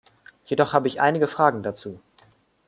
[0.45, 2.01] Jedoch habe ich einige Fragen dazu.